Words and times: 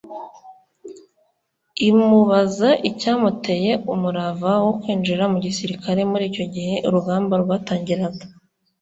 imubaza 1.89 2.69
icyamuteye 2.89 3.71
umurava 3.93 4.51
wo 4.65 4.71
kwinjira 4.79 5.23
mu 5.31 5.37
gisirikari 5.45 6.01
muri 6.11 6.23
icyo 6.31 6.45
gihe 6.53 6.75
urugamba 6.87 7.33
rwatangiraga 7.43 8.25